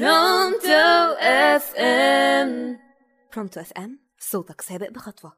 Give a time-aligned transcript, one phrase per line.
[0.00, 2.78] برونتو FM.
[3.34, 5.32] برونتو FM صوتك سابق بخطوة.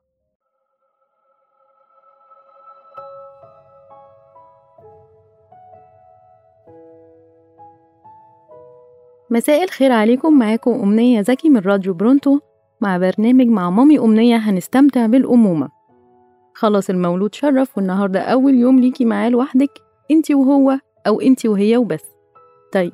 [9.31, 10.39] مساء الخير عليكم.
[10.39, 12.39] معاكم أمنية زكي من راديو برونتو.
[12.81, 15.69] مع برنامج مع مامي أمنية هنستمتع بالأمومة.
[16.55, 19.71] خلاص المولود شرف والنهاردة أول يوم ليكي معاه لوحدك
[20.11, 22.05] انتي وهو أو انتي وهي وبس.
[22.73, 22.93] طيب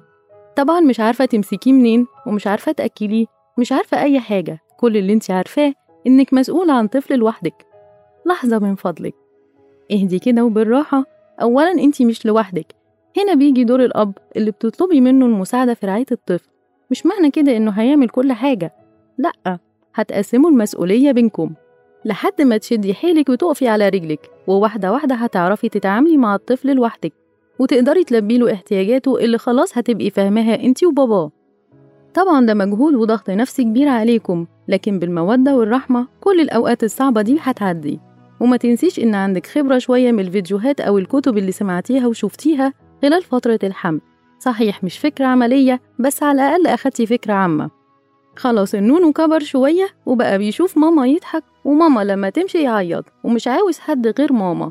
[0.56, 3.26] طبعا مش عارفة تمسكيه منين ومش عارفة تأكليه
[3.58, 4.58] مش عارفة أي حاجة.
[4.76, 5.74] كل اللي انتي عارفاه
[6.06, 7.66] إنك مسؤولة عن طفل لوحدك.
[8.26, 9.14] لحظة من فضلك.
[9.92, 11.04] اهدي كده وبالراحة.
[11.42, 12.74] أولا انتي مش لوحدك.
[13.18, 16.48] هنا بيجي دور الأب اللي بتطلبي منه المساعدة في رعاية الطفل.
[16.90, 18.74] مش معنى كده إنه هيعمل كل حاجة.
[19.18, 19.58] لأ
[19.94, 21.50] هتقسموا المسؤولية بينكم.
[22.04, 27.12] لحد ما تشدي حيلك وتقفي على رجلك وواحدة واحدة هتعرفي تتعاملي مع الطفل لوحدك.
[27.62, 31.30] وتقدري تلبي له احتياجاته اللي خلاص هتبقي فاهماها انتي وباباه
[32.14, 38.00] طبعا ده مجهود وضغط نفسي كبير عليكم لكن بالمودة والرحمة كل الأوقات الصعبة دي هتعدي.
[38.40, 43.58] وما تنسيش إن عندك خبرة شوية من الفيديوهات أو الكتب اللي سمعتيها وشفتيها خلال فترة
[43.64, 44.00] الحمل.
[44.38, 47.70] صحيح مش فكرة عملية بس على الأقل أخدتي فكرة عامة.
[48.36, 54.06] خلاص النونو كبر شوية وبقى بيشوف ماما يضحك وماما لما تمشي يعيط ومش عاوز حد
[54.18, 54.70] غير ماما.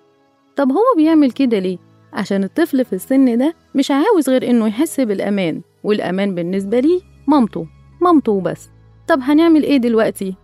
[0.56, 5.00] طب هو بيعمل كده ليه؟ عشان الطفل في السن ده مش عاوز غير إنه يحس
[5.00, 7.68] بالأمان والأمان بالنسبة ليه مامته
[8.02, 8.70] مامته وبس.
[9.08, 10.36] طب هنعمل إيه دلوقتي؟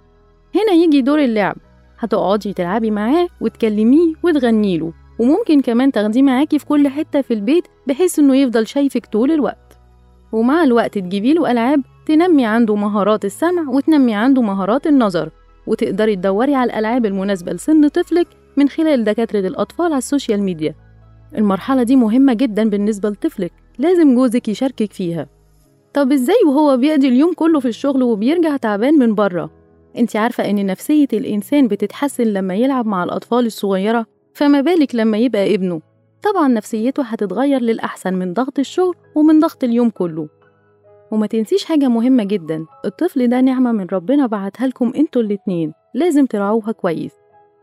[0.56, 1.56] هنا يجي دور اللعب.
[2.00, 8.20] هتقعدي تلعبي معاه وتكلميه وتغنيله وممكن كمان تاخديه معاكي في كل حتة في البيت بحيث
[8.20, 9.78] إنه يفضل شايفك طول الوقت.
[10.32, 15.30] ومع الوقت تجيبيله ألعاب تنمي عنده مهارات السمع وتنمي عنده مهارات النظر.
[15.68, 20.76] وتقدري تدوري على الألعاب المناسبة لسن طفلك من خلال دكاترة الأطفال على ال social media.
[21.38, 25.28] المرحلة دي مهمة جدا بالنسبة لطفلك لازم جوزك يشاركك فيها.
[25.94, 29.50] طب إزاي وهو بيقضي اليوم كله في الشغل وبيرجع تعبان من بره؟
[29.98, 35.56] أنت عارفة إن نفسية الإنسان بتتحسن لما يلعب مع الأطفال الصغيرة فما بالك لما يبقى
[35.56, 35.82] ابنه.
[36.24, 40.28] طبعا نفسيته هتتغير للأحسن من ضغط الشغل ومن ضغط اليوم كله.
[41.12, 46.26] وما تنسيش حاجة مهمة جدا الطفل ده نعمة من ربنا بعتها لكم أنتوا الاتنين لازم
[46.26, 47.12] ترعوها كويس.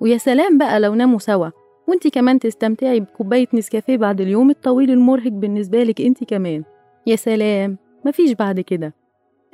[0.01, 1.49] ويا سلام بقى لو ناموا سوا.
[1.89, 6.63] وانتي كمان تستمتعي بكوباية نسكافيه بعد اليوم الطويل المرهق بالنسبة لك انتي كمان.
[7.07, 7.77] يا سلام!
[8.05, 8.95] مفيش بعد كده.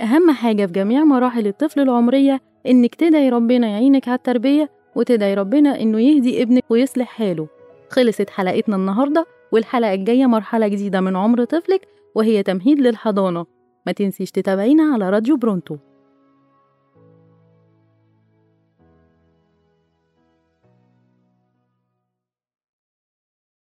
[0.00, 5.80] أهم حاجة في جميع مراحل الطفل العمرية إنك تدعي ربنا يعينك على التربية وتدعي ربنا
[5.80, 7.48] إنه يهدي ابنك ويصلح حاله.
[7.88, 13.46] خلصت حلقتنا النهاردة والحلقة الجاية مرحلة جديدة من عمر طفلك وهي تمهيد للحضانة.
[13.86, 15.76] ما تنسيش تتابعينا على راديو برونتو.